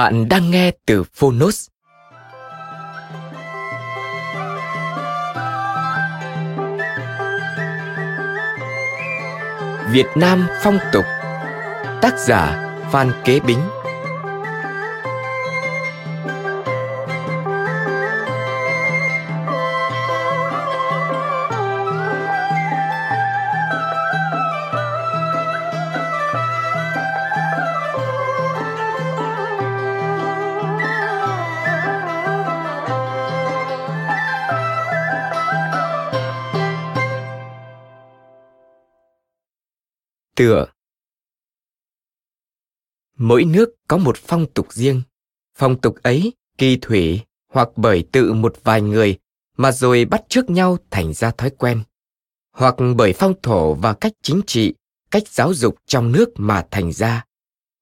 [0.00, 1.68] Bạn đang nghe từ Phonos.
[9.92, 11.04] Việt Nam phong tục
[12.02, 13.60] Tác giả Phan Kế Bính
[40.40, 40.66] tựa.
[43.18, 45.02] Mỗi nước có một phong tục riêng.
[45.58, 47.20] Phong tục ấy, kỳ thủy
[47.52, 49.18] hoặc bởi tự một vài người
[49.56, 51.82] mà rồi bắt chước nhau thành ra thói quen.
[52.52, 54.74] Hoặc bởi phong thổ và cách chính trị,
[55.10, 57.24] cách giáo dục trong nước mà thành ra.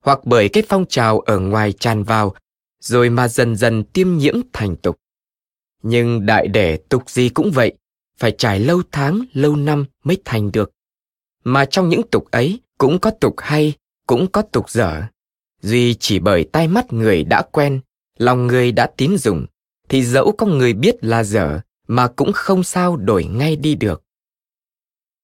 [0.05, 2.35] Hoặc bởi cái phong trào ở ngoài tràn vào,
[2.81, 4.97] rồi mà dần dần tiêm nhiễm thành tục.
[5.83, 7.73] Nhưng đại để tục gì cũng vậy,
[8.17, 10.73] phải trải lâu tháng, lâu năm mới thành được
[11.45, 13.75] mà trong những tục ấy cũng có tục hay,
[14.07, 15.03] cũng có tục dở.
[15.63, 17.81] Duy chỉ bởi tai mắt người đã quen,
[18.19, 19.47] lòng người đã tín dùng,
[19.89, 24.03] thì dẫu có người biết là dở mà cũng không sao đổi ngay đi được.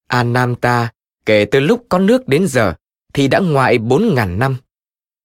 [0.08, 0.92] An Nam ta,
[1.26, 2.74] kể từ lúc có nước đến giờ,
[3.14, 4.56] thì đã ngoại bốn ngàn năm.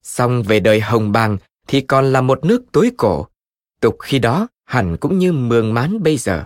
[0.03, 3.27] Xong về đời Hồng Bàng thì còn là một nước tối cổ.
[3.81, 6.45] Tục khi đó hẳn cũng như mường mán bây giờ.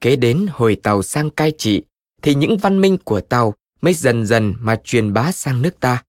[0.00, 1.82] Kế đến hồi tàu sang cai trị,
[2.22, 6.04] thì những văn minh của tàu mới dần dần mà truyền bá sang nước ta.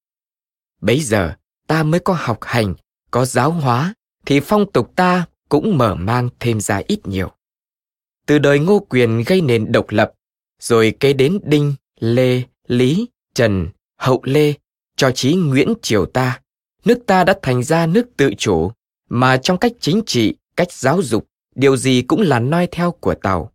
[0.81, 1.36] Bấy giờ,
[1.68, 2.74] ta mới có học hành,
[3.12, 3.94] có giáo hóa,
[4.25, 7.31] thì phong tục ta cũng mở mang thêm ra ít nhiều.
[8.25, 10.12] Từ đời Ngô Quyền gây nền độc lập,
[10.59, 13.68] rồi kế đến Đinh, Lê, Lý, Trần,
[13.98, 14.53] Hậu Lê,
[14.96, 16.42] cho chí Nguyễn Triều ta,
[16.86, 18.72] nước ta đã thành ra nước tự chủ,
[19.09, 23.16] mà trong cách chính trị, cách giáo dục, điều gì cũng là noi theo của
[23.16, 23.52] Tàu.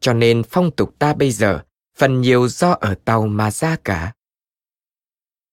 [0.00, 1.62] Cho nên phong tục ta bây giờ
[1.96, 4.12] phần nhiều do ở tàu mà ra cả.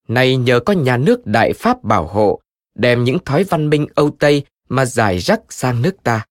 [0.08, 2.40] nay nhờ có nhà nước Đại Pháp bảo hộ,
[2.76, 6.26] đem những thói văn minh Âu Tây mà giải rắc sang nước ta.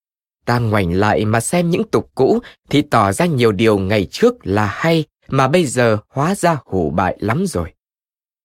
[0.45, 4.47] Ta ngoảnh lại mà xem những tục cũ thì tỏ ra nhiều điều ngày trước
[4.47, 7.73] là hay mà bây giờ hóa ra hủ bại lắm rồi.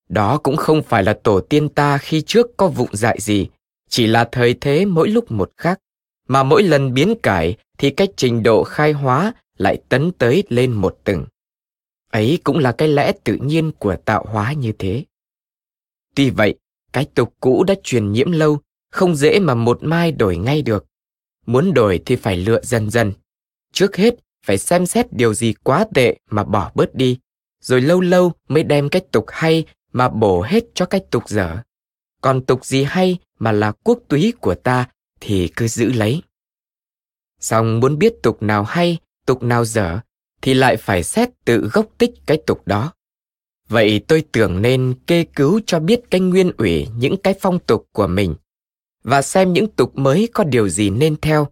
[0.09, 3.49] Đó cũng không phải là tổ tiên ta khi trước có vụng dại gì,
[3.89, 5.81] chỉ là thời thế mỗi lúc một khác,
[6.29, 10.73] mà mỗi lần biến cải thì cách trình độ khai hóa lại tấn tới lên
[10.73, 11.25] một tầng
[12.11, 15.05] ấy cũng là cái lẽ tự nhiên của tạo hóa như thế.
[16.15, 16.55] Tuy vậy,
[16.93, 18.59] cái tục cũ đã truyền nhiễm lâu,
[18.91, 20.87] không dễ mà một mai đổi ngay được.
[21.47, 23.13] Muốn đổi thì phải lựa dần dần.
[23.73, 24.15] Trước hết,
[24.47, 27.19] phải xem xét điều gì quá tệ mà bỏ bớt đi,
[27.61, 31.59] rồi lâu lâu mới đem cái tục hay mà bổ hết cho cái tục dở.
[32.21, 34.89] Còn tục gì hay mà là quốc túy của ta
[35.21, 36.23] thì cứ giữ lấy.
[37.41, 40.01] Xong muốn biết tục nào hay, tục nào dở
[40.43, 42.93] thì lại phải xét tự gốc tích cái tục đó.
[43.69, 47.89] Vậy tôi tưởng nên kê cứu cho biết cái nguyên ủy những cái phong tục
[47.93, 48.35] của mình
[49.03, 51.49] và xem những tục mới có điều gì nên theo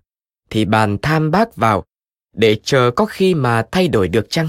[0.50, 1.84] thì bàn tham bác vào
[2.32, 4.48] để chờ có khi mà thay đổi được chăng?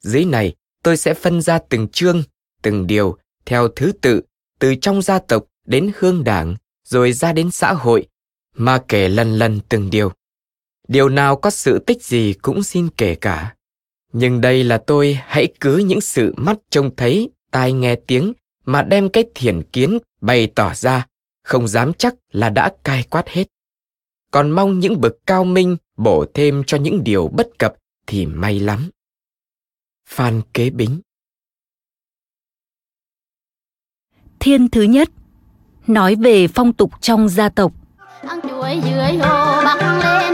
[0.00, 2.22] Dưới này tôi sẽ phân ra từng chương,
[2.62, 4.22] từng điều theo thứ tự
[4.58, 8.06] từ trong gia tộc đến hương đảng rồi ra đến xã hội
[8.54, 10.12] mà kể lần lần từng điều
[10.88, 13.54] điều nào có sự tích gì cũng xin kể cả.
[14.12, 18.32] Nhưng đây là tôi hãy cứ những sự mắt trông thấy tai nghe tiếng
[18.64, 21.06] mà đem cái thiền kiến bày tỏ ra
[21.42, 23.44] không dám chắc là đã cai quát hết.
[24.30, 27.74] Còn mong những bậc cao minh bổ thêm cho những điều bất cập
[28.06, 28.90] thì may lắm.
[30.08, 31.00] Phan Kế Bính.
[34.40, 35.08] Thiên thứ nhất
[35.88, 37.72] Nói về phong tục trong gia tộc.
[38.22, 40.27] Ăn chuối dưới hồ bắc lên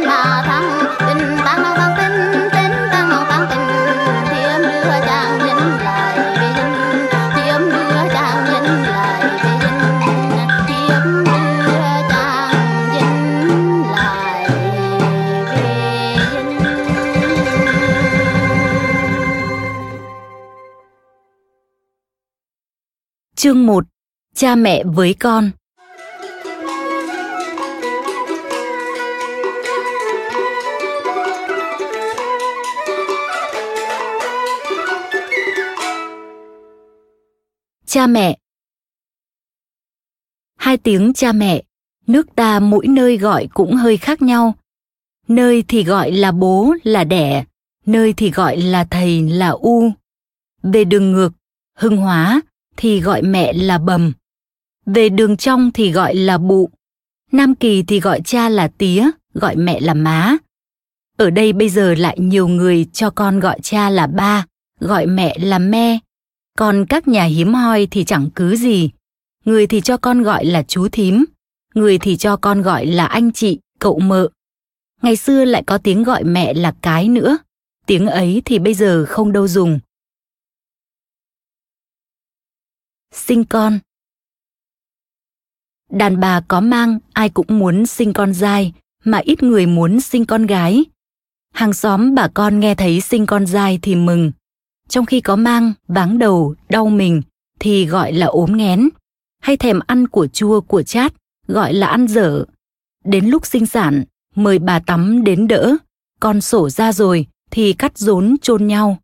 [1.98, 2.16] tình
[2.52, 2.72] tình
[4.62, 5.38] đưa chàng
[5.84, 9.14] lại đưa chàng lại đưa chàng lại
[23.36, 23.84] Chương 1
[24.34, 25.50] Cha mẹ với con.
[37.94, 38.38] Cha mẹ
[40.56, 41.62] Hai tiếng cha mẹ,
[42.06, 44.54] nước ta mỗi nơi gọi cũng hơi khác nhau.
[45.28, 47.44] Nơi thì gọi là bố là đẻ,
[47.86, 49.90] nơi thì gọi là thầy là u.
[50.62, 51.32] Về đường ngược,
[51.76, 52.40] hưng hóa
[52.76, 54.12] thì gọi mẹ là bầm.
[54.86, 56.70] Về đường trong thì gọi là bụ.
[57.32, 60.36] Nam Kỳ thì gọi cha là tía, gọi mẹ là má.
[61.16, 64.46] Ở đây bây giờ lại nhiều người cho con gọi cha là ba,
[64.80, 65.98] gọi mẹ là me.
[66.58, 68.90] Còn các nhà hiếm hoi thì chẳng cứ gì.
[69.44, 71.24] Người thì cho con gọi là chú thím,
[71.74, 74.28] người thì cho con gọi là anh chị, cậu mợ.
[75.02, 77.38] Ngày xưa lại có tiếng gọi mẹ là cái nữa.
[77.86, 79.80] Tiếng ấy thì bây giờ không đâu dùng.
[83.12, 83.78] Sinh con
[85.90, 88.72] Đàn bà có mang ai cũng muốn sinh con dai,
[89.04, 90.84] mà ít người muốn sinh con gái.
[91.52, 94.32] Hàng xóm bà con nghe thấy sinh con dai thì mừng.
[94.88, 97.22] Trong khi có mang, váng đầu, đau mình
[97.60, 98.88] thì gọi là ốm nghén.
[99.42, 101.12] Hay thèm ăn của chua của chát,
[101.48, 102.44] gọi là ăn dở.
[103.04, 104.04] Đến lúc sinh sản,
[104.34, 105.76] mời bà tắm đến đỡ.
[106.20, 108.98] Con sổ ra rồi thì cắt rốn chôn nhau.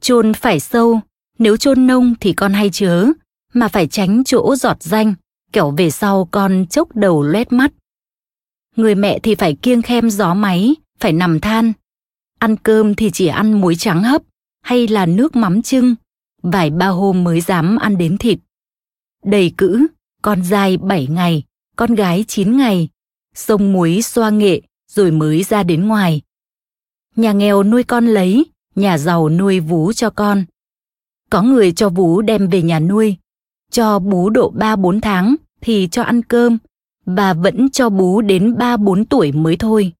[0.00, 1.00] Chôn phải sâu,
[1.38, 3.06] nếu chôn nông thì con hay chớ,
[3.52, 5.14] mà phải tránh chỗ giọt danh,
[5.52, 7.72] kẻo về sau con chốc đầu loét mắt.
[8.76, 11.72] Người mẹ thì phải kiêng khem gió máy, phải nằm than.
[12.38, 14.22] Ăn cơm thì chỉ ăn muối trắng hấp
[14.64, 15.94] hay là nước mắm trưng,
[16.42, 18.38] vài ba hôm mới dám ăn đến thịt.
[19.24, 19.86] Đầy cữ,
[20.22, 21.42] con dai 7 ngày,
[21.76, 22.88] con gái 9 ngày,
[23.34, 24.62] sông muối xoa nghệ
[24.92, 26.20] rồi mới ra đến ngoài.
[27.16, 28.44] Nhà nghèo nuôi con lấy,
[28.74, 30.44] nhà giàu nuôi vú cho con.
[31.30, 33.16] Có người cho vú đem về nhà nuôi,
[33.70, 36.58] cho bú độ 3-4 tháng thì cho ăn cơm
[37.06, 39.92] và vẫn cho bú đến 3-4 tuổi mới thôi.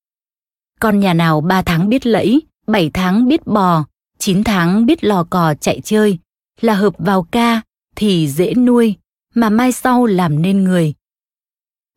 [0.81, 3.84] Con nhà nào 3 tháng biết lẫy, 7 tháng biết bò,
[4.25, 6.19] 9 tháng biết lò cò chạy chơi,
[6.61, 7.61] là hợp vào ca
[7.97, 8.97] thì dễ nuôi,
[9.35, 10.94] mà mai sau làm nên người.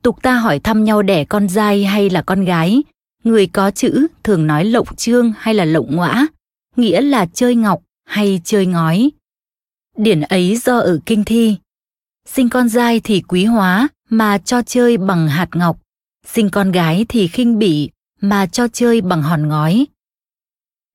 [0.03, 2.83] Tục ta hỏi thăm nhau đẻ con trai hay là con gái,
[3.23, 6.27] người có chữ thường nói lộng trương hay là lộng ngõa,
[6.75, 9.11] nghĩa là chơi ngọc hay chơi ngói.
[9.97, 11.55] Điển ấy do ở kinh thi.
[12.25, 15.77] Sinh con trai thì quý hóa mà cho chơi bằng hạt ngọc,
[16.25, 17.89] sinh con gái thì khinh bỉ
[18.21, 19.85] mà cho chơi bằng hòn ngói.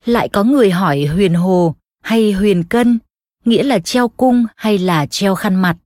[0.05, 2.99] Lại có người hỏi huyền hồ hay huyền cân,
[3.45, 5.77] nghĩa là treo cung hay là treo khăn mặt.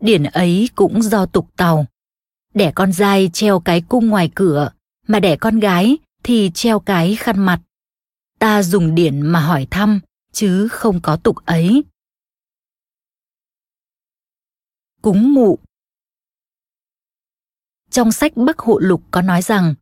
[0.00, 1.86] Điển ấy cũng do tục tàu.
[2.54, 4.70] Đẻ con dai treo cái cung ngoài cửa,
[5.08, 7.60] mà đẻ con gái thì treo cái khăn mặt.
[8.38, 10.00] Ta dùng điển mà hỏi thăm,
[10.32, 11.84] chứ không có tục ấy.
[15.02, 15.58] Cúng mụ
[17.90, 19.74] Trong sách Bắc Hộ Lục có nói rằng,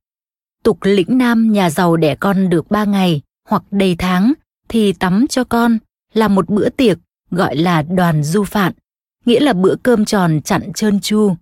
[0.63, 4.33] tục lĩnh nam nhà giàu đẻ con được ba ngày hoặc đầy tháng
[4.69, 5.79] thì tắm cho con
[6.13, 6.99] là một bữa tiệc
[7.31, 8.73] gọi là đoàn du phạn,
[9.25, 11.35] nghĩa là bữa cơm tròn chặn trơn chu.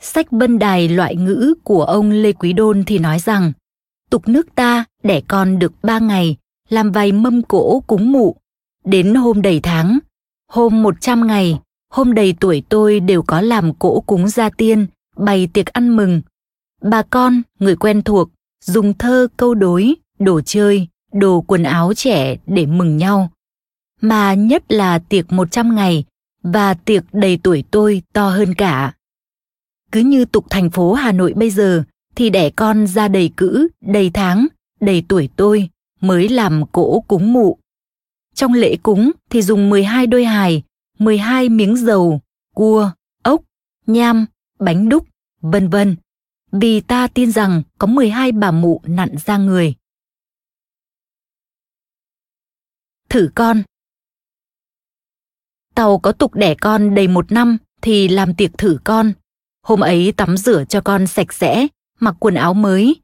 [0.00, 3.52] Sách bân Đài loại ngữ của ông Lê Quý Đôn thì nói rằng,
[4.10, 6.36] tục nước ta đẻ con được ba ngày,
[6.68, 8.36] làm vài mâm cỗ cúng mụ.
[8.84, 9.98] Đến hôm đầy tháng,
[10.52, 11.60] hôm một trăm ngày,
[11.90, 14.86] hôm đầy tuổi tôi đều có làm cỗ cúng gia tiên,
[15.16, 16.22] bày tiệc ăn mừng.
[16.82, 18.30] Bà con, người quen thuộc,
[18.64, 23.30] dùng thơ câu đối, đồ chơi, đồ quần áo trẻ để mừng nhau.
[24.00, 26.04] Mà nhất là tiệc 100 ngày
[26.42, 28.94] và tiệc đầy tuổi tôi to hơn cả.
[29.92, 31.84] Cứ như tục thành phố Hà Nội bây giờ
[32.16, 34.46] thì đẻ con ra đầy cữ, đầy tháng,
[34.80, 35.68] đầy tuổi tôi
[36.00, 37.58] mới làm cỗ cúng mụ.
[38.34, 40.62] Trong lễ cúng thì dùng 12 đôi hài,
[40.98, 42.20] 12 miếng dầu,
[42.54, 42.90] cua,
[43.22, 43.42] ốc,
[43.86, 44.26] nham,
[44.58, 45.06] bánh đúc,
[45.40, 45.96] vân vân.
[46.52, 49.74] Vì ta tin rằng có 12 bà mụ nặn ra người.
[53.14, 53.62] Thử con
[55.74, 59.12] Tàu có tục đẻ con đầy một năm thì làm tiệc thử con.
[59.66, 61.66] Hôm ấy tắm rửa cho con sạch sẽ,
[62.00, 62.96] mặc quần áo mới.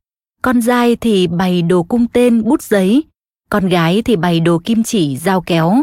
[0.43, 3.03] Con dai thì bày đồ cung tên bút giấy.
[3.51, 5.83] con gái thì bày đồ kim chỉ, dao kéo,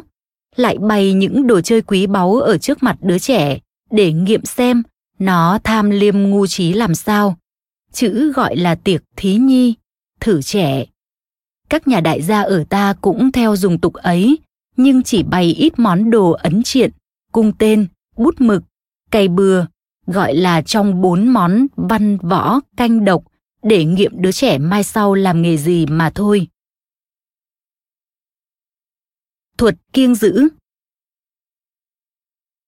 [0.55, 3.59] lại bày những đồ chơi quý báu ở trước mặt đứa trẻ
[3.91, 4.83] để nghiệm xem
[5.19, 7.37] nó tham liêm ngu trí làm sao.
[7.91, 9.73] Chữ gọi là tiệc thí nhi,
[10.19, 10.85] thử trẻ.
[11.69, 14.39] Các nhà đại gia ở ta cũng theo dùng tục ấy,
[14.77, 16.91] nhưng chỉ bày ít món đồ ấn triện,
[17.31, 18.63] cung tên, bút mực,
[19.11, 19.65] cày bừa,
[20.07, 23.23] gọi là trong bốn món văn võ canh độc
[23.63, 26.47] để nghiệm đứa trẻ mai sau làm nghề gì mà thôi.
[29.57, 30.47] Thuật kiêng giữ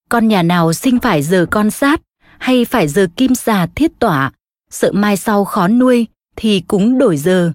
[0.09, 2.01] Con nhà nào sinh phải giờ con sát
[2.39, 4.31] hay phải giờ kim xà thiết tỏa,
[4.69, 7.53] sợ mai sau khó nuôi thì cúng đổi giờ.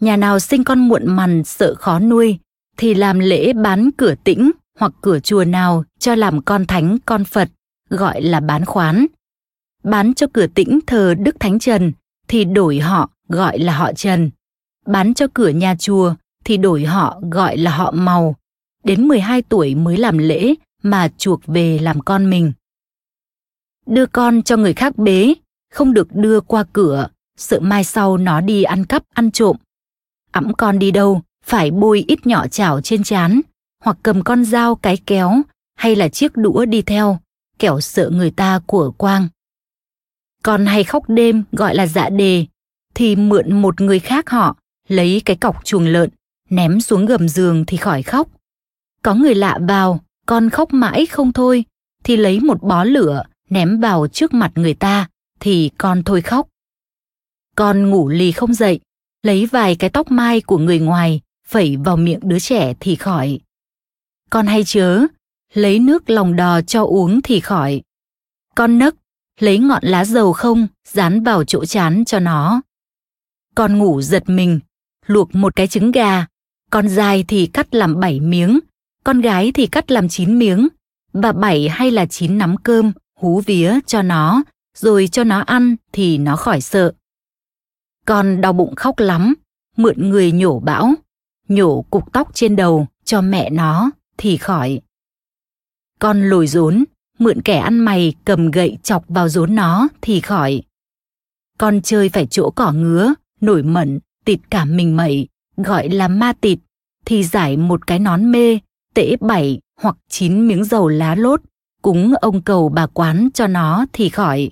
[0.00, 2.38] Nhà nào sinh con muộn mằn sợ khó nuôi
[2.76, 7.24] thì làm lễ bán cửa tĩnh hoặc cửa chùa nào cho làm con thánh con
[7.24, 7.48] Phật,
[7.90, 9.06] gọi là bán khoán.
[9.84, 11.92] Bán cho cửa tĩnh thờ Đức Thánh Trần
[12.28, 14.30] thì đổi họ gọi là họ Trần.
[14.86, 16.14] Bán cho cửa nhà chùa
[16.44, 18.36] thì đổi họ gọi là họ Màu.
[18.84, 22.52] Đến 12 tuổi mới làm lễ mà chuộc về làm con mình.
[23.86, 25.34] Đưa con cho người khác bế,
[25.72, 29.56] không được đưa qua cửa, sợ mai sau nó đi ăn cắp ăn trộm.
[30.38, 33.40] Ẵm con đi đâu, phải bôi ít nhỏ chảo trên chán,
[33.84, 35.42] hoặc cầm con dao cái kéo
[35.76, 37.18] hay là chiếc đũa đi theo,
[37.58, 39.28] kẻo sợ người ta của quang.
[40.42, 42.46] Còn hay khóc đêm gọi là dạ đề,
[42.94, 44.56] thì mượn một người khác họ,
[44.88, 46.10] lấy cái cọc chuồng lợn,
[46.50, 48.28] ném xuống gầm giường thì khỏi khóc.
[49.02, 51.64] Có người lạ vào, con khóc mãi không thôi,
[52.04, 55.08] thì lấy một bó lửa, ném vào trước mặt người ta,
[55.40, 56.48] thì con thôi khóc.
[57.56, 58.80] Con ngủ lì không dậy,
[59.28, 63.40] lấy vài cái tóc mai của người ngoài, phẩy vào miệng đứa trẻ thì khỏi.
[64.30, 65.06] Con hay chớ,
[65.54, 67.82] lấy nước lòng đò cho uống thì khỏi.
[68.54, 68.94] Con nấc,
[69.40, 72.60] lấy ngọn lá dầu không, dán vào chỗ chán cho nó.
[73.54, 74.60] Con ngủ giật mình,
[75.06, 76.26] luộc một cái trứng gà,
[76.70, 78.60] con dài thì cắt làm bảy miếng,
[79.04, 80.68] con gái thì cắt làm chín miếng,
[81.12, 84.42] và bảy hay là chín nắm cơm, hú vía cho nó,
[84.76, 86.92] rồi cho nó ăn thì nó khỏi sợ.
[88.08, 89.34] Con đau bụng khóc lắm,
[89.76, 90.94] mượn người nhổ bão,
[91.48, 94.80] nhổ cục tóc trên đầu cho mẹ nó thì khỏi.
[95.98, 96.84] Con lồi rốn,
[97.18, 100.62] mượn kẻ ăn mày cầm gậy chọc vào rốn nó thì khỏi.
[101.58, 106.32] Con chơi phải chỗ cỏ ngứa, nổi mẩn, tịt cả mình mẩy, gọi là ma
[106.32, 106.58] tịt,
[107.04, 108.58] thì giải một cái nón mê,
[108.94, 111.40] tễ bảy hoặc chín miếng dầu lá lốt,
[111.82, 114.50] cúng ông cầu bà quán cho nó thì khỏi.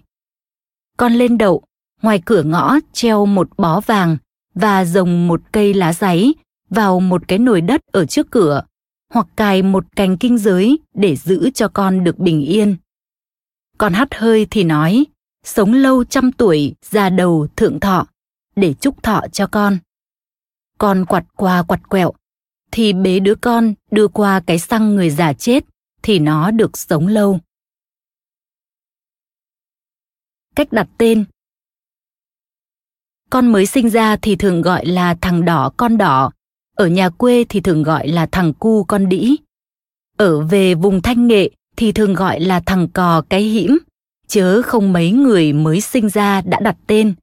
[0.96, 1.62] Con lên đậu,
[2.06, 4.16] ngoài cửa ngõ treo một bó vàng
[4.54, 6.34] và rồng một cây lá giấy
[6.70, 8.62] vào một cái nồi đất ở trước cửa
[9.12, 12.76] hoặc cài một cành kinh giới để giữ cho con được bình yên.
[13.78, 15.04] Con hắt hơi thì nói,
[15.44, 18.06] sống lâu trăm tuổi, già đầu thượng thọ,
[18.56, 19.78] để chúc thọ cho con.
[20.78, 22.12] Con quặt qua quặt quẹo,
[22.72, 25.64] thì bế đứa con đưa qua cái xăng người già chết,
[26.02, 27.40] thì nó được sống lâu.
[30.54, 31.24] Cách đặt tên
[33.30, 36.30] con mới sinh ra thì thường gọi là thằng đỏ con đỏ,
[36.76, 39.36] ở nhà quê thì thường gọi là thằng cu con đĩ.
[40.16, 43.78] Ở về vùng thanh nghệ thì thường gọi là thằng cò cái hĩm,
[44.28, 47.14] chớ không mấy người mới sinh ra đã đặt tên.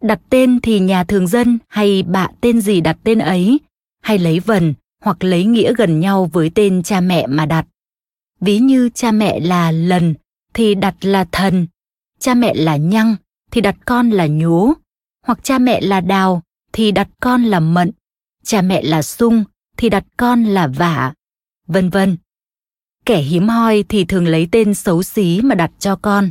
[0.00, 3.60] Đặt tên thì nhà thường dân hay bạ tên gì đặt tên ấy,
[4.00, 7.66] hay lấy vần hoặc lấy nghĩa gần nhau với tên cha mẹ mà đặt.
[8.40, 10.14] Ví như cha mẹ là lần
[10.54, 11.66] thì đặt là thần,
[12.18, 13.16] cha mẹ là nhăng
[13.50, 14.74] thì đặt con là nhố,
[15.26, 17.90] hoặc cha mẹ là đào thì đặt con là mận,
[18.44, 19.44] cha mẹ là sung
[19.76, 21.12] thì đặt con là vả,
[21.66, 22.16] vân vân.
[23.06, 26.30] Kẻ hiếm hoi thì thường lấy tên xấu xí mà đặt cho con,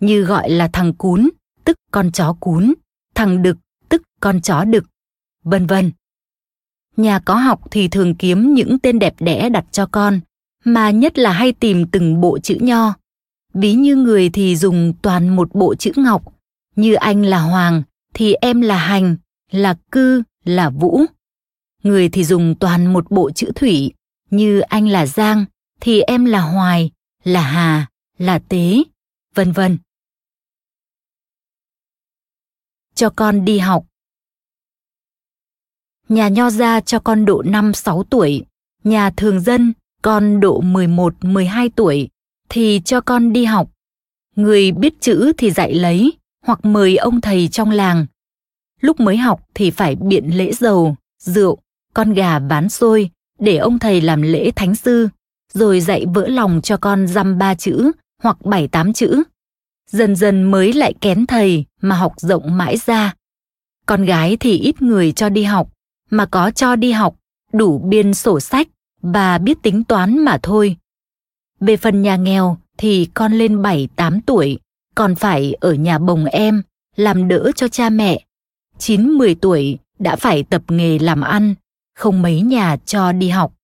[0.00, 1.28] như gọi là thằng cún,
[1.64, 2.74] tức con chó cún,
[3.14, 3.56] thằng đực,
[3.88, 4.84] tức con chó đực,
[5.44, 5.90] vân vân.
[6.96, 10.20] Nhà có học thì thường kiếm những tên đẹp đẽ đặt cho con,
[10.64, 12.94] mà nhất là hay tìm từng bộ chữ nho.
[13.54, 16.22] Ví như người thì dùng toàn một bộ chữ ngọc,
[16.76, 17.82] như anh là Hoàng
[18.14, 19.16] thì em là Hành,
[19.50, 21.00] là Cư, là Vũ.
[21.82, 23.92] Người thì dùng toàn một bộ chữ thủy,
[24.30, 25.44] như anh là Giang,
[25.80, 26.90] thì em là Hoài,
[27.24, 27.86] là Hà,
[28.18, 28.82] là Tế,
[29.34, 29.78] vân vân.
[32.94, 33.86] Cho con đi học.
[36.08, 38.44] Nhà nho gia cho con độ 5-6 tuổi,
[38.84, 42.08] nhà thường dân con độ 11-12 tuổi
[42.48, 43.70] thì cho con đi học.
[44.36, 46.12] Người biết chữ thì dạy lấy
[46.44, 48.06] hoặc mời ông thầy trong làng.
[48.80, 51.58] Lúc mới học thì phải biện lễ dầu, rượu,
[51.94, 55.08] con gà bán xôi để ông thầy làm lễ thánh sư,
[55.52, 59.22] rồi dạy vỡ lòng cho con dăm ba chữ hoặc bảy tám chữ.
[59.90, 63.14] Dần dần mới lại kén thầy mà học rộng mãi ra.
[63.86, 65.68] Con gái thì ít người cho đi học,
[66.10, 67.16] mà có cho đi học,
[67.52, 68.68] đủ biên sổ sách
[69.02, 70.76] và biết tính toán mà thôi.
[71.60, 74.58] Về phần nhà nghèo thì con lên 7-8 tuổi,
[74.94, 76.62] còn phải ở nhà bồng em,
[76.96, 78.26] làm đỡ cho cha mẹ.
[78.78, 81.54] 9-10 tuổi đã phải tập nghề làm ăn,
[81.94, 83.54] không mấy nhà cho đi học.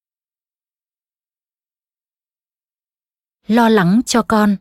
[3.46, 4.56] Lo lắng cho con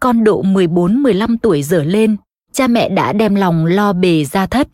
[0.00, 2.16] Con độ 14-15 tuổi dở lên,
[2.52, 4.68] cha mẹ đã đem lòng lo bề ra thất.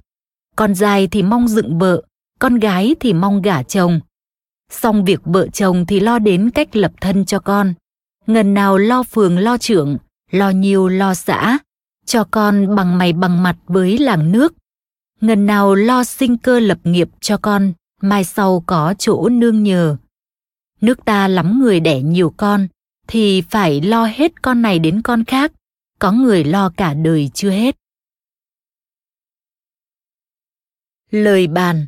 [0.56, 2.02] Con dài thì mong dựng vợ,
[2.38, 4.00] con gái thì mong gả chồng.
[4.70, 7.74] Xong việc vợ chồng thì lo đến cách lập thân cho con.
[8.30, 9.98] Ngần nào lo phường lo trưởng,
[10.30, 11.58] lo nhiều lo xã,
[12.06, 14.54] cho con bằng mày bằng mặt với làng nước.
[15.20, 19.96] Ngần nào lo sinh cơ lập nghiệp cho con, mai sau có chỗ nương nhờ.
[20.80, 22.68] Nước ta lắm người đẻ nhiều con,
[23.08, 25.52] thì phải lo hết con này đến con khác,
[25.98, 27.76] có người lo cả đời chưa hết.
[31.10, 31.86] Lời bàn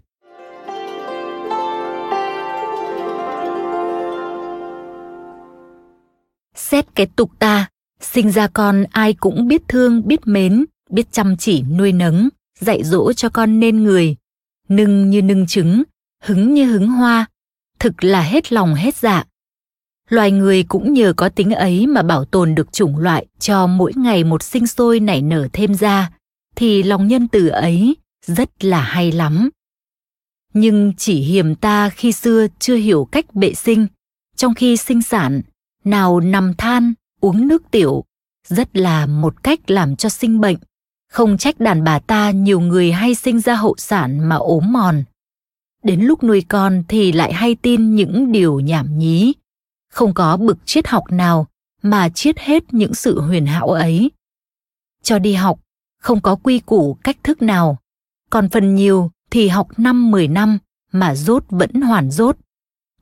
[6.57, 7.69] Xét cái tục ta,
[8.01, 12.29] sinh ra con ai cũng biết thương, biết mến, biết chăm chỉ nuôi nấng,
[12.61, 14.17] dạy dỗ cho con nên người.
[14.69, 15.83] Nưng như nưng trứng,
[16.23, 17.27] hứng như hứng hoa,
[17.79, 19.25] thực là hết lòng hết dạ.
[20.09, 23.93] Loài người cũng nhờ có tính ấy mà bảo tồn được chủng loại cho mỗi
[23.97, 26.11] ngày một sinh sôi nảy nở thêm ra,
[26.57, 29.51] thì lòng nhân từ ấy rất là hay lắm.
[30.55, 33.87] Nhưng chỉ hiềm ta khi xưa chưa hiểu cách bệ sinh,
[34.37, 35.43] trong khi sinh sản,
[35.85, 38.05] nào nằm than, uống nước tiểu,
[38.49, 40.57] rất là một cách làm cho sinh bệnh.
[41.13, 45.05] Không trách đàn bà ta nhiều người hay sinh ra hậu sản mà ốm mòn.
[45.83, 49.33] Đến lúc nuôi con thì lại hay tin những điều nhảm nhí.
[49.91, 51.47] Không có bực triết học nào
[51.83, 54.11] mà triết hết những sự huyền hảo ấy.
[55.03, 55.61] Cho đi học,
[56.01, 57.79] không có quy củ cách thức nào.
[58.31, 60.59] Còn phần nhiều thì học năm 10 năm
[60.93, 62.37] mà rốt vẫn hoàn rốt.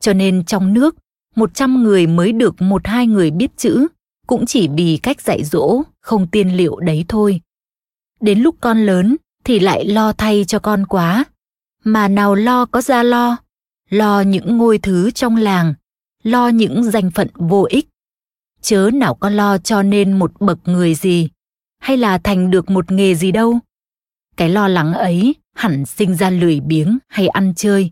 [0.00, 0.96] Cho nên trong nước,
[1.40, 3.86] 100 người mới được một hai người biết chữ,
[4.26, 7.40] cũng chỉ vì cách dạy dỗ, không tiên liệu đấy thôi.
[8.20, 11.24] Đến lúc con lớn thì lại lo thay cho con quá.
[11.84, 13.36] Mà nào lo có ra lo,
[13.90, 15.74] lo những ngôi thứ trong làng,
[16.22, 17.88] lo những danh phận vô ích.
[18.60, 21.28] Chớ nào có lo cho nên một bậc người gì,
[21.78, 23.58] hay là thành được một nghề gì đâu.
[24.36, 27.90] Cái lo lắng ấy hẳn sinh ra lười biếng hay ăn chơi.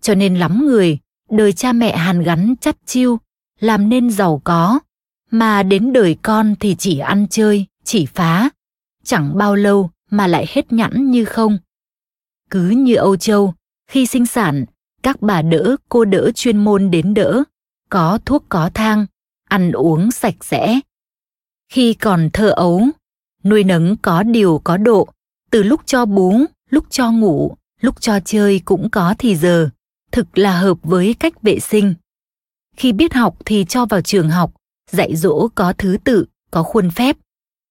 [0.00, 0.98] Cho nên lắm người,
[1.30, 3.18] đời cha mẹ hàn gắn chắt chiêu,
[3.60, 4.78] làm nên giàu có,
[5.30, 8.50] mà đến đời con thì chỉ ăn chơi, chỉ phá.
[9.04, 11.58] Chẳng bao lâu mà lại hết nhẵn như không.
[12.50, 13.54] Cứ như Âu Châu,
[13.90, 14.64] khi sinh sản,
[15.02, 17.42] các bà đỡ, cô đỡ chuyên môn đến đỡ,
[17.90, 19.06] có thuốc có thang,
[19.48, 20.80] ăn uống sạch sẽ.
[21.72, 22.82] Khi còn thơ ấu,
[23.44, 25.08] nuôi nấng có điều có độ,
[25.50, 29.70] từ lúc cho bú, lúc cho ngủ, lúc cho chơi cũng có thì giờ,
[30.12, 31.94] thực là hợp với cách vệ sinh.
[32.76, 34.54] Khi biết học thì cho vào trường học,
[34.90, 37.16] dạy dỗ có thứ tự, có khuôn phép.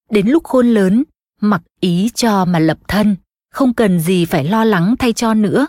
[0.09, 1.03] Đến lúc khôn lớn,
[1.41, 3.15] mặc ý cho mà lập thân,
[3.53, 5.67] không cần gì phải lo lắng thay cho nữa.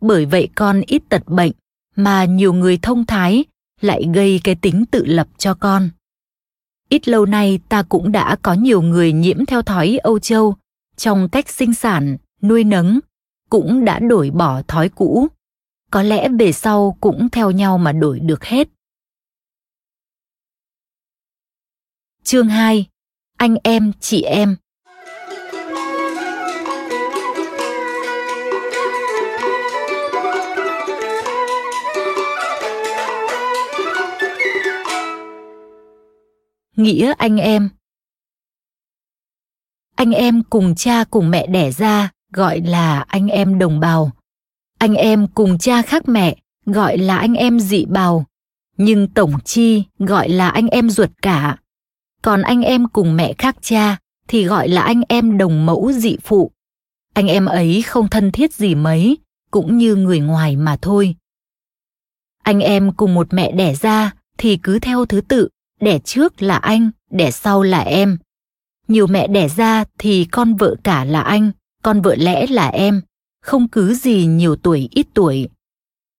[0.00, 1.52] Bởi vậy con ít tật bệnh,
[1.96, 3.44] mà nhiều người thông thái
[3.80, 5.90] lại gây cái tính tự lập cho con.
[6.88, 10.56] Ít lâu nay ta cũng đã có nhiều người nhiễm theo thói Âu Châu
[10.96, 13.00] trong cách sinh sản, nuôi nấng,
[13.50, 15.28] cũng đã đổi bỏ thói cũ.
[15.92, 18.68] Có lẽ về sau cũng theo nhau mà đổi được hết.
[22.24, 22.86] Chương 2
[23.38, 24.56] Anh em, chị em
[36.76, 37.68] Nghĩa anh em
[39.96, 44.12] Anh em cùng cha cùng mẹ đẻ ra gọi là anh em đồng bào.
[44.82, 48.24] Anh em cùng cha khác mẹ gọi là anh em dị bào.
[48.76, 51.56] Nhưng tổng chi gọi là anh em ruột cả
[52.22, 53.96] còn anh em cùng mẹ khác cha
[54.28, 56.50] thì gọi là anh em đồng mẫu dị phụ.
[57.14, 59.18] Anh em ấy không thân thiết gì mấy,
[59.50, 61.14] cũng như người ngoài mà thôi.
[62.42, 65.48] Anh em cùng một mẹ đẻ ra thì cứ theo thứ tự,
[65.80, 68.18] đẻ trước là anh, đẻ sau là em.
[68.88, 71.50] Nhiều mẹ đẻ ra thì con vợ cả là anh,
[71.82, 73.00] con vợ lẽ là em,
[73.42, 75.48] không cứ gì nhiều tuổi ít tuổi.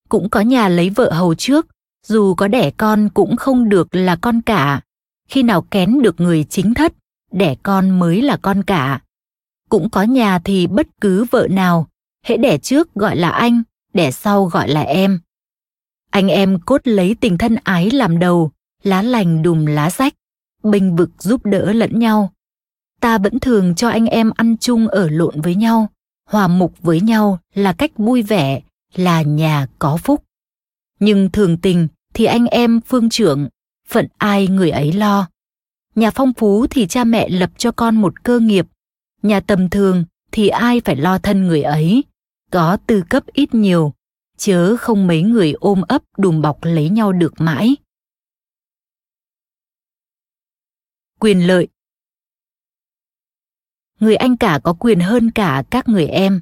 [0.10, 1.68] Cũng có nhà lấy vợ hầu trước,
[2.08, 4.82] dù có đẻ con cũng không được là con cả,
[5.28, 6.94] khi nào kén được người chính thất
[7.34, 9.02] đẻ con mới là con cả.
[9.70, 11.88] Cũng có nhà thì bất cứ vợ nào
[12.26, 15.20] hễ đẻ trước gọi là anh đẻ sau gọi là em.
[16.10, 18.52] Anh em cốt lấy tình thân ái làm đầu
[18.84, 20.14] lá lành đùm lá rách
[20.64, 22.34] bênh vực giúp đỡ lẫn nhau.
[23.02, 25.90] Ta vẫn thường cho anh em ăn chung ở lộn với nhau
[26.34, 28.62] hòa mục với nhau là cách vui vẻ,
[28.96, 30.24] là nhà có phúc.
[31.00, 33.50] Nhưng thường tình thì anh em phương trưởng,
[33.88, 35.28] phận ai người ấy lo.
[35.96, 38.68] Nhà phong phú thì cha mẹ lập cho con một cơ nghiệp.
[39.22, 42.04] Nhà tầm thường thì ai phải lo thân người ấy,
[42.52, 43.94] có tư cấp ít nhiều,
[44.38, 47.76] chớ không mấy người ôm ấp đùm bọc lấy nhau được mãi.
[51.20, 51.68] Quyền lợi
[54.04, 56.42] người anh cả có quyền hơn cả các người em.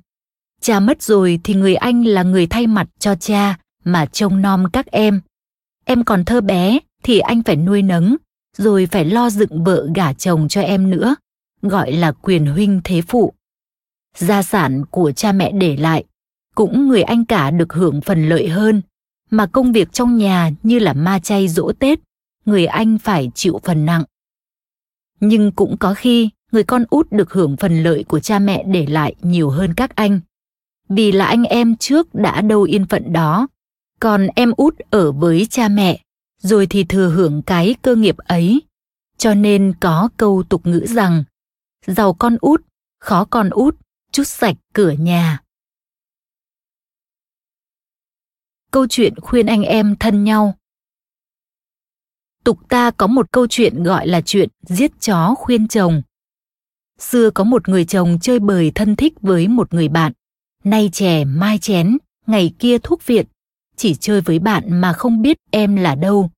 [0.61, 4.65] Cha mất rồi thì người anh là người thay mặt cho cha mà trông nom
[4.73, 5.21] các em.
[5.85, 8.15] Em còn thơ bé thì anh phải nuôi nấng,
[8.57, 11.15] rồi phải lo dựng vợ gả chồng cho em nữa,
[11.61, 13.33] gọi là quyền huynh thế phụ.
[14.15, 16.03] Gia sản của cha mẹ để lại,
[16.55, 18.81] cũng người anh cả được hưởng phần lợi hơn,
[19.29, 21.99] mà công việc trong nhà như là ma chay dỗ tết,
[22.45, 24.03] người anh phải chịu phần nặng.
[25.19, 28.85] Nhưng cũng có khi người con út được hưởng phần lợi của cha mẹ để
[28.85, 30.19] lại nhiều hơn các anh.
[30.89, 33.47] Vì là anh em trước đã đâu yên phận đó,
[33.99, 36.01] còn em út ở với cha mẹ,
[36.37, 38.61] rồi thì thừa hưởng cái cơ nghiệp ấy.
[39.17, 41.23] Cho nên có câu tục ngữ rằng,
[41.87, 42.61] giàu con út,
[42.99, 43.75] khó con út,
[44.11, 45.39] chút sạch cửa nhà.
[48.71, 50.55] Câu chuyện khuyên anh em thân nhau.
[52.43, 56.01] Tục ta có một câu chuyện gọi là chuyện giết chó khuyên chồng
[57.01, 60.11] xưa có một người chồng chơi bời thân thích với một người bạn.
[60.63, 63.25] Nay chè, mai chén, ngày kia thuốc viện.
[63.75, 66.31] Chỉ chơi với bạn mà không biết em là đâu.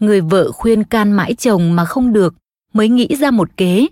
[0.00, 2.34] Người vợ khuyên can mãi chồng mà không được,
[2.72, 3.86] mới nghĩ ra một kế.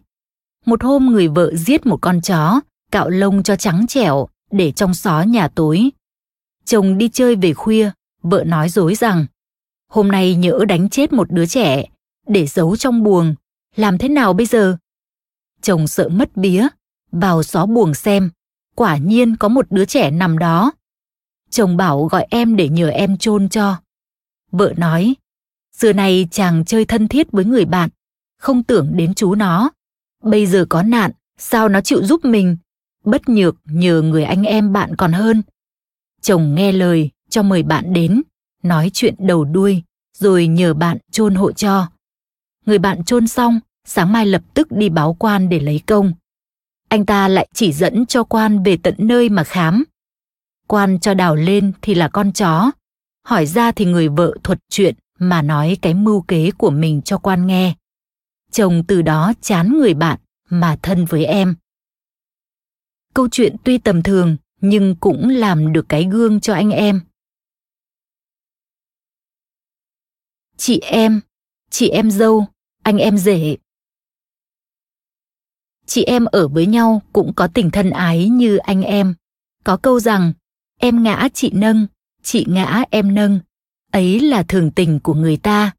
[0.66, 2.60] Một hôm người vợ giết một con chó,
[2.92, 5.90] cạo lông cho trắng trẻo, để trong xó nhà tối.
[6.64, 7.90] Chồng đi chơi về khuya,
[8.22, 9.26] vợ nói dối rằng,
[9.90, 11.84] hôm nay nhỡ đánh chết một đứa trẻ,
[12.26, 13.34] để giấu trong buồng,
[13.76, 14.76] làm thế nào bây giờ?
[15.62, 16.68] Chồng sợ mất bía,
[17.12, 18.30] vào xó buồng xem,
[18.74, 20.72] quả nhiên có một đứa trẻ nằm đó.
[21.50, 23.76] Chồng bảo gọi em để nhờ em chôn cho.
[24.50, 25.14] Vợ nói,
[25.72, 27.90] xưa nay chàng chơi thân thiết với người bạn,
[28.38, 29.70] không tưởng đến chú nó.
[30.22, 32.56] Bây giờ có nạn, sao nó chịu giúp mình?
[33.04, 35.42] Bất nhược nhờ người anh em bạn còn hơn.
[36.20, 38.22] Chồng nghe lời, cho mời bạn đến,
[38.62, 39.82] nói chuyện đầu đuôi,
[40.18, 41.86] rồi nhờ bạn chôn hộ cho.
[42.66, 46.12] Người bạn chôn xong sáng mai lập tức đi báo quan để lấy công.
[46.88, 49.84] Anh ta lại chỉ dẫn cho quan về tận nơi mà khám.
[50.66, 52.70] Quan cho đào lên thì là con chó.
[53.24, 57.18] Hỏi ra thì người vợ thuật chuyện mà nói cái mưu kế của mình cho
[57.18, 57.74] quan nghe.
[58.50, 61.54] Chồng từ đó chán người bạn mà thân với em.
[63.14, 67.00] Câu chuyện tuy tầm thường, nhưng cũng làm được cái gương cho anh em.
[70.56, 71.20] Chị em
[71.70, 72.46] chị em dâu,
[72.82, 73.56] anh em rể
[75.88, 79.14] chị em ở với nhau cũng có tình thân ái như anh em.
[79.64, 80.32] Có câu rằng,
[80.80, 81.86] em ngã, chị nâng,
[82.22, 83.40] chị ngã, em nâng.
[83.92, 85.72] Ấy là thường tình của người ta.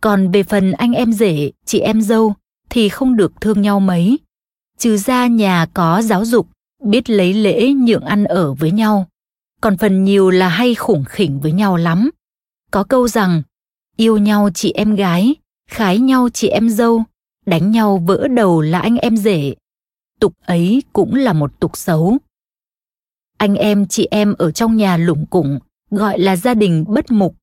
[0.00, 2.34] Còn về phần anh em rể, chị em dâu
[2.70, 4.18] thì không được thương nhau mấy.
[4.78, 6.48] Trừ ra nhà có giáo dục,
[6.84, 9.06] biết lấy lễ nhượng ăn ở với nhau.
[9.60, 12.10] Còn phần nhiều là hay khủng khỉnh với nhau lắm.
[12.70, 13.42] Có câu rằng,
[13.96, 15.34] yêu nhau chị em gái,
[15.70, 17.04] khái nhau chị em dâu
[17.50, 19.54] đánh nhau vỡ đầu là anh em rể
[20.20, 22.18] tục ấy cũng là một tục xấu.
[23.38, 25.58] Anh em, chị em ở trong nhà lủng củng,
[25.90, 27.36] gọi là gia đình bất mục.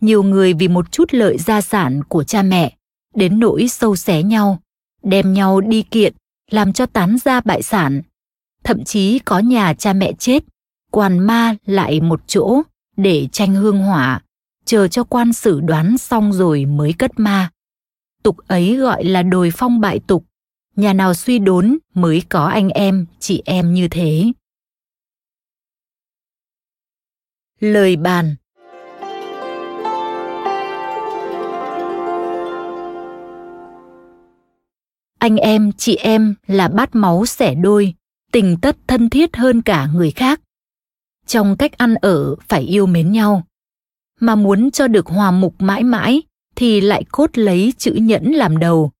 [0.00, 2.76] Nhiều người vì một chút lợi gia sản của cha mẹ,
[3.14, 4.58] đến nỗi sâu xé nhau,
[5.02, 6.14] đem nhau đi kiện,
[6.50, 8.02] làm cho tán ra bại sản.
[8.64, 10.44] Thậm chí có nhà cha mẹ chết
[10.90, 12.62] quan ma lại một chỗ
[12.96, 14.22] để tranh hương hỏa,
[14.64, 17.50] chờ cho quan xử đoán xong rồi mới cất ma
[18.22, 20.24] tục ấy gọi là đồi phong bại tục.
[20.76, 24.32] Nhà nào suy đốn mới có anh em, chị em như thế.
[27.60, 28.34] Lời bàn.
[35.18, 37.94] Anh em, chị em là bát máu xẻ đôi,
[38.32, 40.40] tình tất thân thiết hơn cả người khác.
[41.26, 43.42] Trong cách ăn ở phải yêu mến nhau.
[44.20, 46.22] Mà muốn cho được hòa mục mãi mãi
[46.56, 48.90] thì lại cốt lấy chữ nhẫn làm đầu,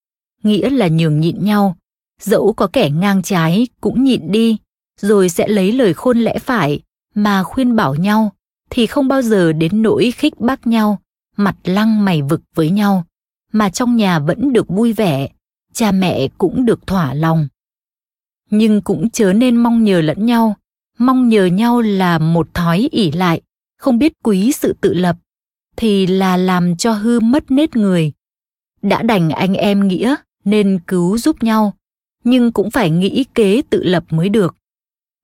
[0.43, 1.77] nghĩa là nhường nhịn nhau.
[2.21, 4.57] Dẫu có kẻ ngang trái cũng nhịn đi,
[5.01, 6.81] rồi sẽ lấy lời khôn lẽ phải
[7.15, 8.33] mà khuyên bảo nhau,
[8.71, 10.99] thì không bao giờ đến nỗi khích bác nhau,
[11.37, 13.05] mặt lăng mày vực với nhau,
[13.53, 15.29] mà trong nhà vẫn được vui vẻ,
[15.73, 17.49] cha mẹ cũng được thỏa lòng.
[18.51, 20.55] Nhưng cũng chớ nên mong nhờ lẫn nhau,
[20.99, 23.41] mong nhờ nhau là một thói ỉ lại,
[23.79, 25.17] không biết quý sự tự lập
[25.77, 28.13] thì là làm cho hư mất nết người
[28.83, 31.75] đã đành anh em nghĩa nên cứu giúp nhau
[32.25, 34.57] nhưng cũng phải nghĩ kế tự lập mới được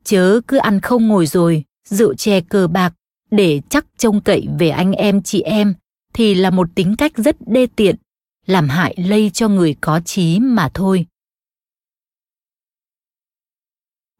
[0.08, 2.94] chớ cứ ăn không ngồi rồi, rượu chè cờ bạc
[3.30, 5.74] để chắc trông cậy về anh em chị em
[6.12, 7.96] thì là một tính cách rất đê tiện,
[8.46, 11.06] làm hại lây cho người có trí mà thôi.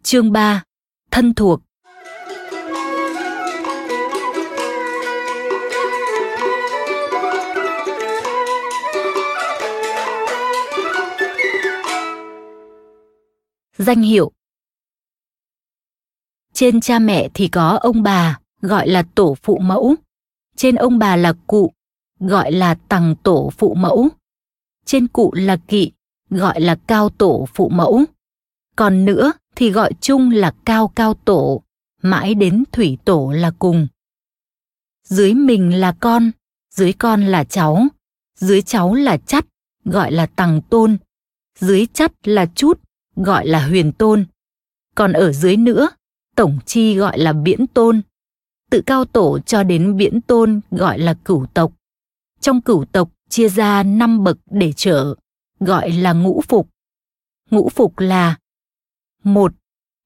[0.03, 0.65] Chương 3.
[1.11, 1.61] Thân thuộc
[13.79, 14.33] Danh hiệu
[16.53, 19.95] Trên cha mẹ thì có ông bà, gọi là tổ phụ mẫu.
[20.57, 21.73] Trên ông bà là cụ,
[22.21, 24.09] gọi là tằng tổ phụ mẫu.
[24.85, 25.93] Trên cụ là kỵ,
[26.31, 28.05] gọi là cao tổ phụ mẫu.
[28.77, 31.63] Còn nữa thì gọi chung là cao cao tổ,
[32.03, 33.89] mãi đến thủy tổ là cùng.
[35.05, 36.31] Dưới mình là con,
[36.71, 37.87] dưới con là cháu,
[38.35, 39.45] dưới cháu là chắt,
[39.85, 40.97] gọi là tằng tôn,
[41.59, 42.81] dưới chắt là chút,
[43.25, 44.25] gọi là huyền tôn.
[44.95, 45.89] Còn ở dưới nữa,
[46.37, 48.03] tổng chi gọi là biễn tôn.
[48.71, 51.73] Tự cao tổ cho đến biễn tôn gọi là cửu tộc.
[52.41, 55.15] Trong cửu tộc chia ra năm bậc để trở,
[55.61, 56.69] gọi là ngũ phục.
[57.51, 58.37] Ngũ phục là
[59.25, 59.55] một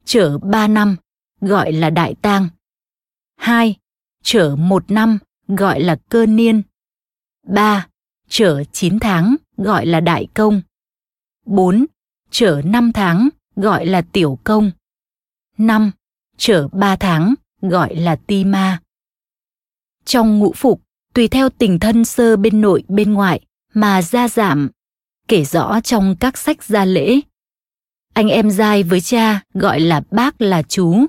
[0.05, 0.96] Trở ba năm,
[1.40, 2.48] gọi là đại tang.
[3.37, 3.77] hai
[4.22, 6.62] Trở một năm, gọi là cơ niên.
[7.46, 7.88] ba
[8.29, 10.62] Trở chín tháng, gọi là đại công.
[11.46, 11.87] bốn
[12.33, 14.71] chở năm tháng, gọi là tiểu công.
[15.59, 15.90] năm
[16.37, 18.81] chở ba tháng, gọi là ti ma.
[20.05, 20.83] Trong ngũ phục,
[21.14, 23.40] tùy theo tình thân sơ bên nội bên ngoại
[23.75, 24.71] mà gia giảm,
[25.29, 27.21] kể rõ trong các sách gia lễ.
[28.14, 31.07] Anh em giai với cha gọi là bác là chú,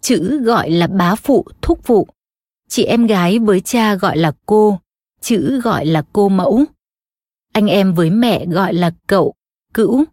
[0.00, 2.06] chữ gọi là bá phụ thúc phụ.
[2.68, 4.80] Chị em gái với cha gọi là cô,
[5.20, 6.64] chữ gọi là cô mẫu.
[7.52, 9.34] Anh em với mẹ gọi là cậu,
[9.74, 10.04] cữu.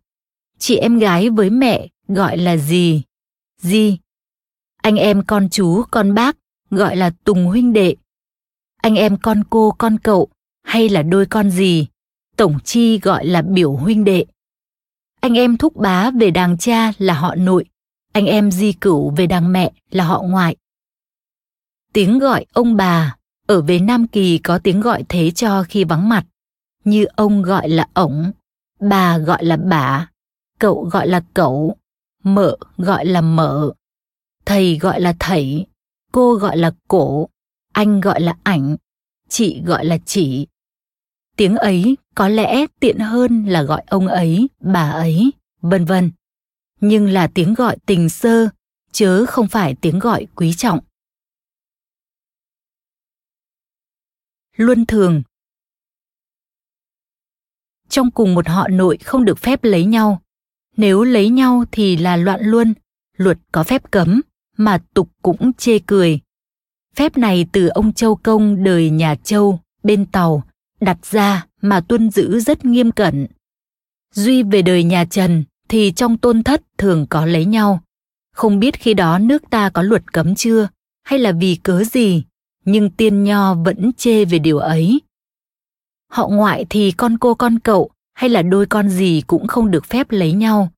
[0.59, 3.03] Chị em gái với mẹ gọi là gì,
[3.61, 3.97] di.
[4.81, 6.37] Anh em con chú, con bác
[6.69, 7.95] gọi là tùng huynh đệ.
[8.77, 10.27] Anh em con cô, con cậu
[10.63, 11.87] hay là đôi con gì,
[12.37, 14.25] tổng chi gọi là biểu huynh đệ.
[15.21, 17.65] Anh em thúc bá về đàng cha là họ nội,
[18.13, 20.55] anh em di cửu về đàng mẹ là họ ngoại.
[21.93, 23.15] Tiếng gọi ông bà
[23.47, 26.25] ở về Nam Kỳ có tiếng gọi thế cho khi vắng mặt,
[26.83, 28.31] như ông gọi là ổng,
[28.79, 30.07] bà gọi là bả,
[30.59, 31.77] cậu gọi là cậu,
[32.23, 33.73] mợ gọi là mợ,
[34.45, 35.65] thầy gọi là thầy,
[36.11, 37.29] cô gọi là cổ,
[37.73, 38.77] anh gọi là ảnh,
[39.29, 40.47] chị gọi là chỉ.
[41.37, 46.11] Tiếng ấy có lẽ tiện hơn là gọi ông ấy, bà ấy, vân vân.
[46.81, 48.49] Nhưng là tiếng gọi tình sơ,
[48.91, 50.79] chớ không phải tiếng gọi quý trọng.
[54.55, 55.23] Luân thường
[57.89, 60.21] Trong cùng một họ nội không được phép lấy nhau.
[60.79, 62.73] Nếu lấy nhau thì là loạn luôn
[63.17, 64.21] luật có phép cấm,
[64.57, 66.19] mà tục cũng chê cười.
[66.95, 70.43] Phép này từ ông Châu Công đời nhà Châu, bên Tàu,
[70.81, 73.27] đặt ra mà tuân giữ rất nghiêm cẩn.
[74.13, 77.83] Duy về đời nhà Trần thì trong tôn thất thường có lấy nhau.
[78.33, 80.67] Không biết khi đó nước ta có luật cấm chưa,
[81.03, 82.23] hay là vì cớ gì,
[82.65, 85.01] nhưng tiên nho vẫn chê về điều ấy.
[86.11, 89.85] Họ ngoại thì con cô con cậu hay là đôi con gì cũng không được
[89.85, 90.71] phép lấy nhau.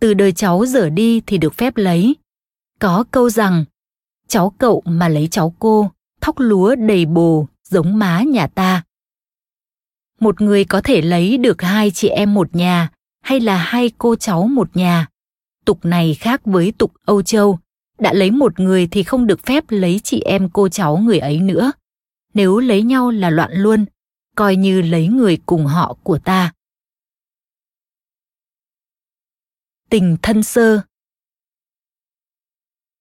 [0.00, 2.16] Từ đời cháu dở đi thì được phép lấy.
[2.78, 3.64] Có câu rằng,
[4.28, 8.82] cháu cậu mà lấy cháu cô, thóc lúa đầy bồ giống má nhà ta
[10.22, 12.90] một người có thể lấy được hai chị em một nhà
[13.24, 15.06] hay là hai cô cháu một nhà.
[15.64, 17.58] Tục này khác với tục Âu Châu,
[17.98, 21.40] đã lấy một người thì không được phép lấy chị em cô cháu người ấy
[21.40, 21.72] nữa.
[22.34, 23.84] Nếu lấy nhau là loạn luôn,
[24.36, 26.52] coi như lấy người cùng họ của ta.
[29.92, 30.80] Tình thân sơ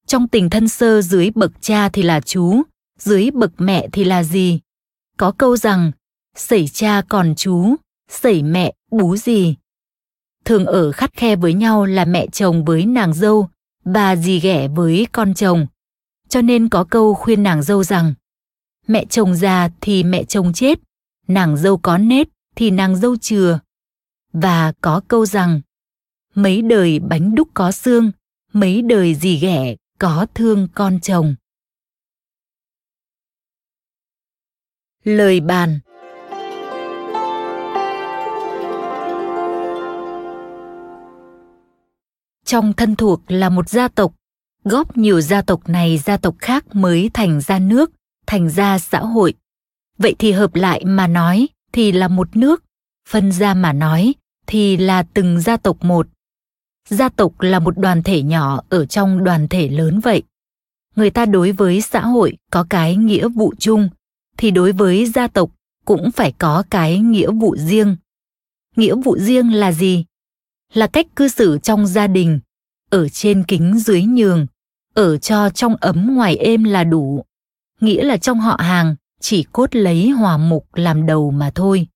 [0.07, 2.61] Trong tình thân sơ dưới bậc cha thì là chú,
[2.99, 4.59] dưới bậc mẹ thì là gì?
[5.17, 5.91] Có câu rằng
[6.35, 7.75] sẩy cha còn chú,
[8.09, 9.55] sẩy mẹ bú gì.
[10.45, 13.49] Thường ở khắt khe với nhau là mẹ chồng với nàng dâu
[13.83, 15.67] và dì ghẻ với con chồng.
[16.29, 18.13] Cho nên có câu khuyên nàng dâu rằng
[18.87, 20.79] mẹ chồng già thì mẹ chồng chết,
[21.27, 23.59] nàng dâu có nết thì nàng dâu chừa.
[24.33, 25.61] Và có câu rằng
[26.35, 28.11] mấy đời bánh đúc có xương,
[28.53, 31.35] mấy đời gì ghẻ có thương con chồng.
[35.03, 35.79] Lời bàn.
[42.45, 44.13] Trong thân thuộc là một gia tộc
[44.63, 47.91] góp nhiều gia tộc này gia tộc khác mới thành ra nước
[48.27, 49.33] thành ra xã hội.
[49.97, 52.63] Vậy thì hợp lại mà nói thì là một nước
[53.09, 54.13] phân ra mà nói
[54.47, 56.07] thì là từng gia tộc một
[56.91, 60.23] gia tộc là một đoàn thể nhỏ ở trong đoàn thể lớn vậy.
[60.95, 63.89] Người ta đối với xã hội có cái nghĩa vụ chung,
[64.37, 65.49] thì đối với gia tộc
[65.85, 67.95] cũng phải có cái nghĩa vụ riêng.
[68.75, 70.05] Nghĩa vụ riêng là gì?
[70.73, 72.39] Là cách cư xử trong gia đình,
[72.89, 74.45] ở trên kính dưới nhường,
[74.93, 77.25] ở cho trong ấm ngoài êm là đủ.
[77.79, 81.87] Nghĩa là trong họ hàng, chỉ cốt lấy hòa mục làm đầu mà thôi.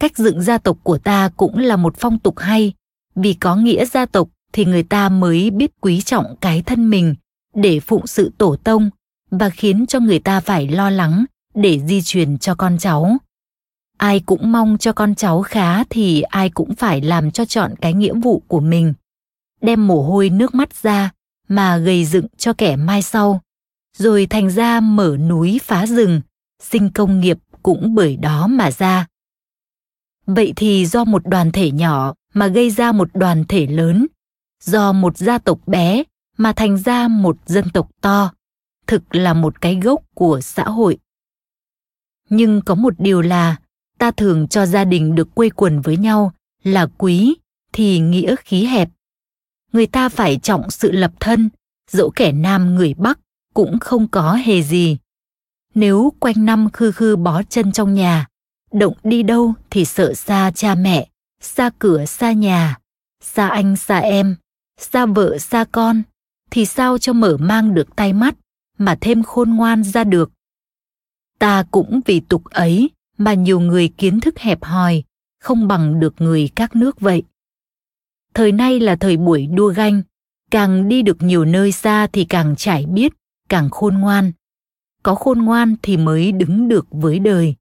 [0.00, 2.72] Cách dựng gia tộc của ta cũng là một phong tục hay
[3.14, 7.14] vì có nghĩa gia tộc thì người ta mới biết quý trọng cái thân mình
[7.54, 8.90] để phụng sự tổ tông
[9.30, 11.24] và khiến cho người ta phải lo lắng
[11.54, 13.16] để di truyền cho con cháu.
[13.98, 17.94] Ai cũng mong cho con cháu khá thì ai cũng phải làm cho chọn cái
[17.94, 18.94] nghĩa vụ của mình.
[19.60, 21.10] Đem mồ hôi nước mắt ra
[21.48, 23.40] mà gầy dựng cho kẻ mai sau.
[23.98, 26.20] Rồi thành ra mở núi phá rừng,
[26.62, 29.06] sinh công nghiệp cũng bởi đó mà ra.
[30.26, 34.06] Vậy thì do một đoàn thể nhỏ mà gây ra một đoàn thể lớn,
[34.64, 36.02] do một gia tộc bé
[36.36, 38.32] mà thành ra một dân tộc to,
[38.86, 40.98] thực là một cái gốc của xã hội.
[42.30, 43.56] Nhưng có một điều là
[43.98, 47.34] ta thường cho gia đình được quây quần với nhau là quý
[47.72, 48.88] thì nghĩa khí hẹp.
[49.72, 51.50] Người ta phải trọng sự lập thân,
[51.90, 53.18] dẫu kẻ nam người bắc
[53.54, 54.96] cũng không có hề gì.
[55.74, 58.26] Nếu quanh năm khư khư bó chân trong nhà,
[58.72, 61.08] động đi đâu thì sợ xa cha mẹ
[61.44, 62.78] xa cửa xa nhà,
[63.20, 64.36] xa anh xa em,
[64.78, 66.02] xa vợ xa con,
[66.50, 68.34] thì sao cho mở mang được tay mắt
[68.78, 70.30] mà thêm khôn ngoan ra được?
[71.38, 75.02] Ta cũng vì tục ấy mà nhiều người kiến thức hẹp hòi,
[75.40, 77.22] không bằng được người các nước vậy.
[78.34, 80.02] Thời nay là thời buổi đua ganh,
[80.50, 83.12] càng đi được nhiều nơi xa thì càng trải biết,
[83.48, 84.32] càng khôn ngoan.
[85.02, 87.54] Có khôn ngoan thì mới đứng được với đời.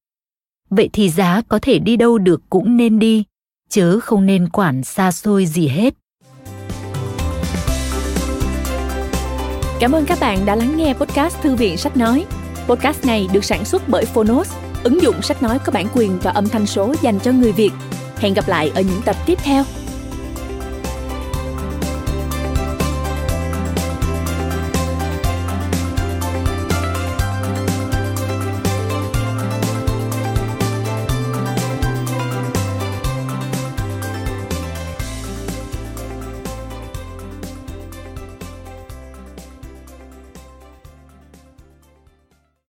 [0.69, 3.23] Vậy thì giá có thể đi đâu được cũng nên đi
[3.73, 5.93] chớ không nên quản xa xôi gì hết
[9.79, 12.25] Cảm ơn các bạn đã lắng nghe podcast Thư viện Sách Nói.
[12.67, 16.31] Podcast này được sản xuất bởi Phonos, ứng dụng sách nói có bản quyền và
[16.31, 17.71] âm thanh số dành cho người Việt.
[18.17, 19.63] Hẹn gặp lại ở những tập tiếp theo.